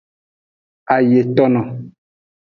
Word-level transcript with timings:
Ayetono. 0.95 1.61